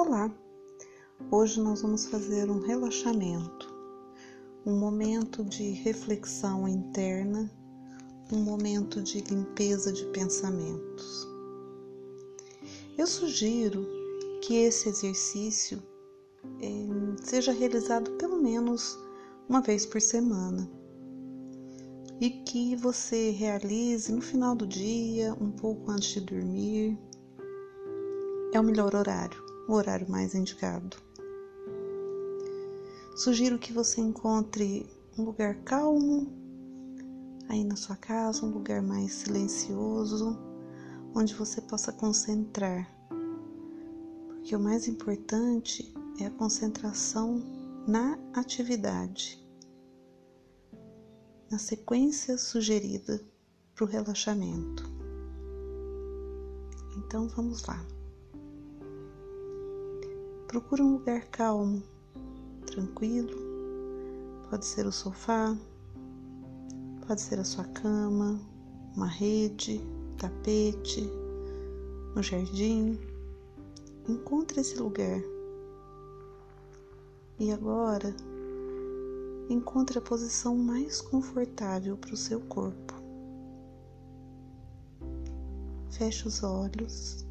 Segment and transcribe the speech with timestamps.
[0.00, 0.32] Olá!
[1.28, 3.74] Hoje nós vamos fazer um relaxamento,
[4.64, 7.50] um momento de reflexão interna,
[8.32, 11.26] um momento de limpeza de pensamentos.
[12.96, 13.84] Eu sugiro
[14.40, 15.82] que esse exercício
[16.62, 18.96] eh, seja realizado pelo menos
[19.48, 20.70] uma vez por semana
[22.20, 26.96] e que você realize no final do dia, um pouco antes de dormir.
[28.54, 30.96] É o melhor horário o horário mais indicado.
[33.14, 36.32] Sugiro que você encontre um lugar calmo
[37.48, 40.38] aí na sua casa, um lugar mais silencioso,
[41.14, 42.90] onde você possa concentrar.
[44.28, 47.42] Porque o mais importante é a concentração
[47.86, 49.44] na atividade,
[51.50, 53.22] na sequência sugerida
[53.74, 54.84] para o relaxamento.
[56.96, 57.97] Então vamos lá.
[60.48, 61.82] Procure um lugar calmo,
[62.64, 63.36] tranquilo.
[64.48, 65.54] Pode ser o sofá,
[67.06, 68.40] pode ser a sua cama,
[68.96, 69.78] uma rede,
[70.16, 71.02] tapete,
[72.16, 72.98] no jardim.
[74.08, 75.20] Encontre esse lugar.
[77.38, 78.16] E agora,
[79.50, 82.94] encontre a posição mais confortável para o seu corpo.
[85.90, 87.27] Feche os olhos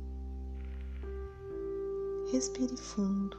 [2.29, 3.37] Respire fundo,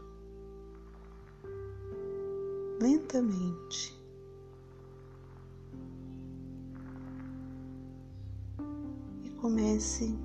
[2.81, 3.94] lentamente.
[9.22, 10.16] E comece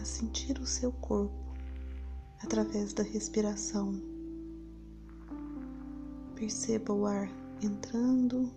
[0.00, 1.56] a sentir o seu corpo
[2.40, 4.00] através da respiração.
[6.36, 7.28] Perceba o ar
[7.60, 8.48] entrando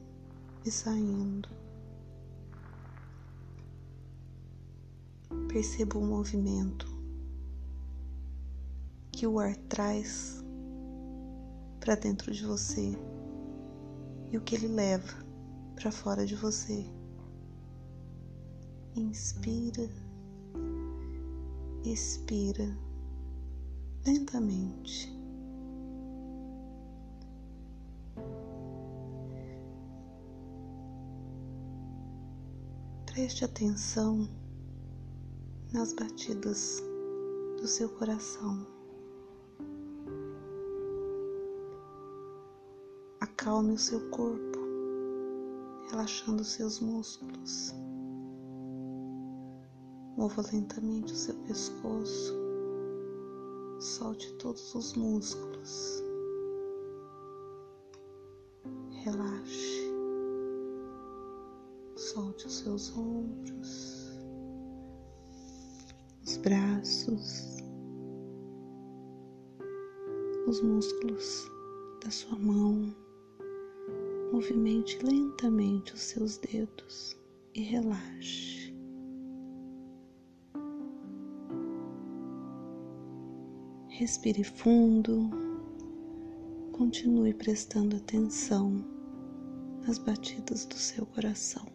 [0.63, 1.49] e saindo.
[5.47, 6.90] Perceba o movimento
[9.21, 10.43] que o ar traz
[11.79, 12.97] para dentro de você
[14.31, 15.13] e o que ele leva
[15.75, 16.83] para fora de você.
[18.95, 19.87] Inspira,
[21.85, 22.75] expira
[24.07, 25.15] lentamente.
[33.05, 34.27] Preste atenção
[35.71, 36.81] nas batidas
[37.61, 38.80] do seu coração.
[43.41, 44.59] Acalme o seu corpo,
[45.89, 47.73] relaxando os seus músculos.
[50.15, 52.35] Mova lentamente o seu pescoço.
[53.79, 56.03] Solte todos os músculos.
[59.03, 59.91] Relaxe.
[61.95, 64.19] Solte os seus ombros,
[66.23, 67.57] os braços,
[70.47, 71.49] os músculos
[72.03, 73.00] da sua mão.
[74.31, 77.17] Movimente lentamente os seus dedos
[77.53, 78.73] e relaxe.
[83.89, 85.29] Respire fundo.
[86.71, 88.83] Continue prestando atenção
[89.85, 91.67] nas batidas do seu coração.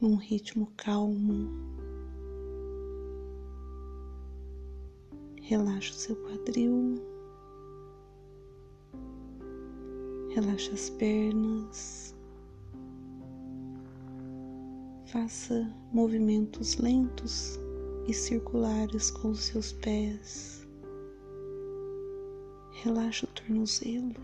[0.00, 1.50] Num ritmo calmo.
[5.42, 7.17] Relaxe o seu quadril.
[10.40, 12.14] Relaxa as pernas.
[15.06, 17.58] Faça movimentos lentos
[18.06, 20.64] e circulares com os seus pés.
[22.84, 24.14] Relaxa o tornozelo.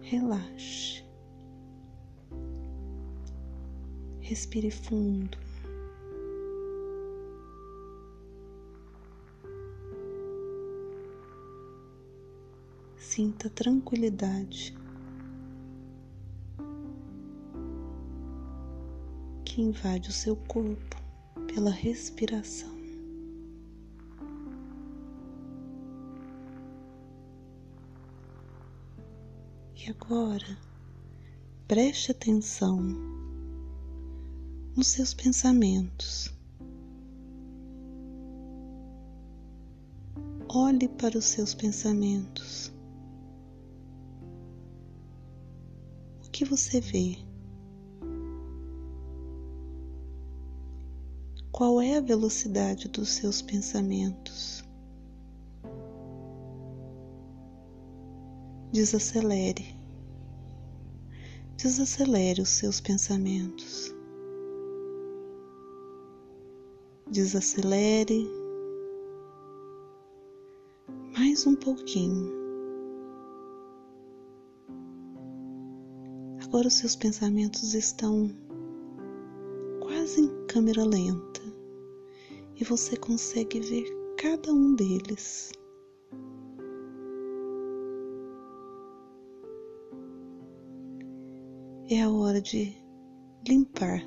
[0.00, 1.04] Relaxe.
[4.18, 5.38] Respire fundo.
[13.20, 14.74] Sinta tranquilidade
[19.44, 20.96] que invade o seu corpo
[21.52, 22.74] pela respiração.
[29.76, 30.58] E agora,
[31.68, 32.80] preste atenção
[34.74, 36.34] nos seus pensamentos.
[40.48, 42.79] Olhe para os seus pensamentos.
[46.40, 47.18] Que você vê?
[51.52, 54.64] Qual é a velocidade dos seus pensamentos?
[58.72, 59.76] Desacelere.
[61.58, 63.94] Desacelere os seus pensamentos.
[67.10, 68.26] Desacelere.
[71.14, 72.39] Mais um pouquinho.
[76.50, 78.28] Agora os seus pensamentos estão
[79.80, 81.40] quase em câmera lenta
[82.56, 83.84] e você consegue ver
[84.18, 85.52] cada um deles.
[91.88, 92.76] É a hora de
[93.46, 94.02] limpar,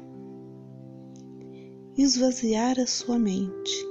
[1.98, 3.88] esvaziar a sua mente.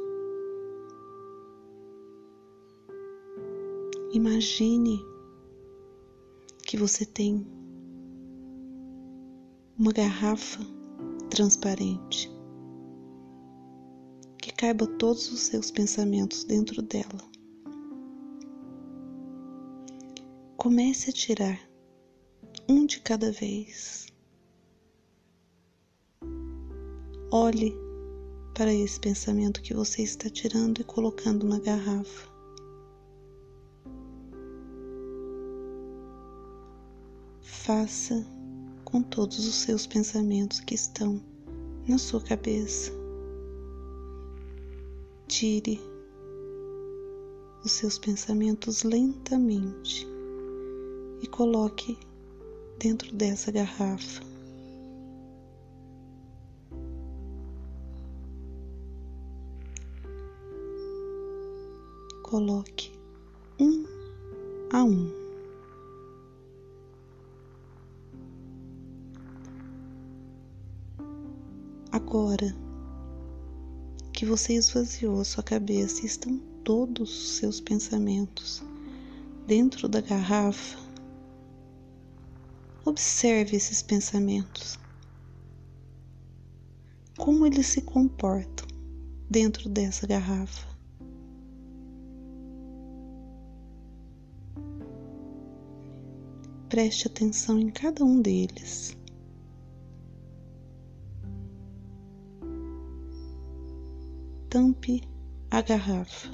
[4.12, 5.02] Imagine
[6.66, 7.61] que você tem
[9.78, 10.60] uma garrafa
[11.30, 12.30] transparente
[14.38, 17.32] que caiba todos os seus pensamentos dentro dela.
[20.56, 21.58] Comece a tirar
[22.68, 24.06] um de cada vez.
[27.30, 27.74] Olhe
[28.54, 32.30] para esse pensamento que você está tirando e colocando na garrafa.
[37.40, 38.24] Faça
[38.92, 41.18] com todos os seus pensamentos que estão
[41.88, 42.92] na sua cabeça.
[45.26, 45.80] Tire
[47.64, 50.06] os seus pensamentos lentamente
[51.22, 51.96] e coloque
[52.78, 54.20] dentro dessa garrafa.
[62.22, 62.92] Coloque
[63.58, 63.86] um
[64.70, 65.21] a um.
[72.12, 72.54] Agora
[74.12, 78.62] que você esvaziou a sua cabeça e estão todos os seus pensamentos
[79.46, 80.78] dentro da garrafa,
[82.84, 84.78] Observe esses pensamentos.
[87.16, 88.68] Como eles se comportam
[89.30, 90.68] dentro dessa garrafa.
[96.68, 99.00] Preste atenção em cada um deles.
[104.52, 105.00] Tampe
[105.50, 106.28] a garrafa.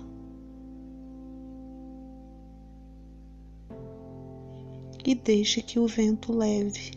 [5.06, 6.90] e deixe que o vento leve.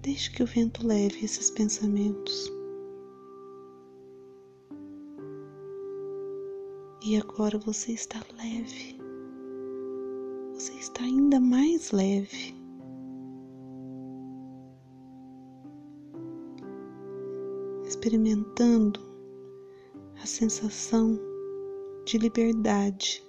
[0.00, 2.50] Deixe que o vento leve esses pensamentos.
[7.04, 8.98] E agora você está leve.
[10.54, 12.56] Você está ainda mais leve.
[18.06, 19.00] Experimentando
[20.22, 21.18] a sensação
[22.04, 23.20] de liberdade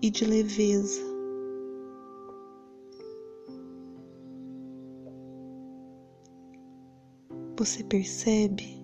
[0.00, 1.02] e de leveza.
[7.58, 8.80] Você percebe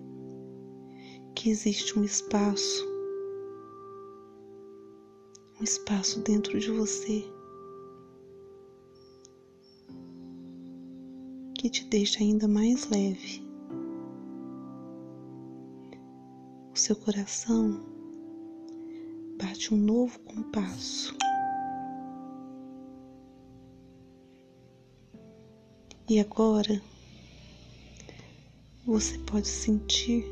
[1.33, 2.85] que existe um espaço,
[5.61, 7.23] um espaço dentro de você
[11.57, 13.44] que te deixa ainda mais leve.
[16.85, 17.83] Seu coração
[19.39, 21.17] bate um novo compasso.
[26.07, 26.79] E agora
[28.85, 30.23] você pode sentir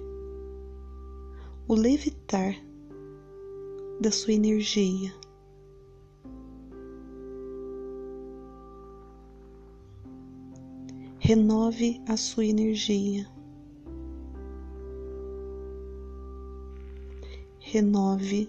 [1.68, 2.56] o levitar
[4.00, 5.12] da sua energia.
[11.18, 13.33] Renove a sua energia.
[17.74, 18.48] Renove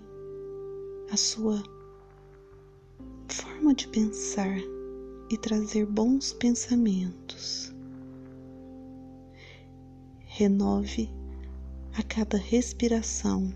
[1.11, 1.63] a sua
[3.27, 4.55] forma de pensar
[5.31, 7.73] e trazer bons pensamentos.
[10.27, 11.09] Renove
[11.95, 13.51] a cada respiração.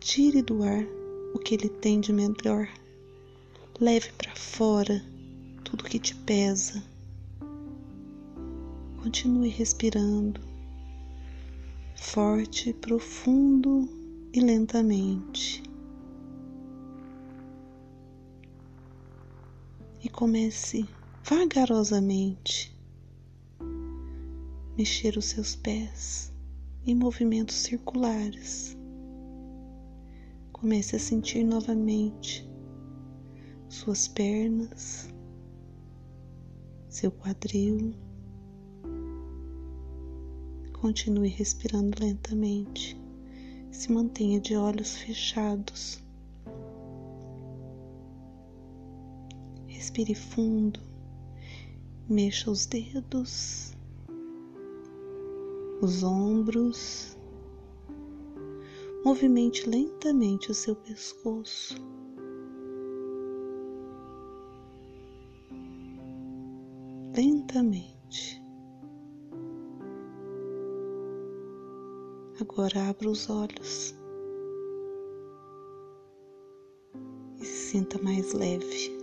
[0.00, 0.82] Tire do ar
[1.34, 2.70] o que ele tem de melhor.
[3.78, 5.04] Leve para fora
[5.62, 6.82] tudo que te pesa.
[9.02, 10.55] Continue respirando
[11.96, 13.88] forte, profundo
[14.32, 15.62] e lentamente.
[20.02, 20.86] E comece
[21.24, 22.76] vagarosamente
[24.76, 26.32] mexer os seus pés
[26.86, 28.76] em movimentos circulares.
[30.52, 32.48] Comece a sentir novamente
[33.68, 35.08] suas pernas,
[36.88, 37.94] seu quadril
[40.86, 42.96] Continue respirando lentamente.
[43.72, 46.00] Se mantenha de olhos fechados.
[49.66, 50.78] Respire fundo
[52.08, 53.76] Mexa os dedos,
[55.82, 57.18] os ombros,
[59.04, 61.74] movimente lentamente o seu pescoço.
[67.12, 68.45] Lentamente.
[72.38, 73.94] Agora abra os olhos
[77.40, 78.95] e se sinta mais leve.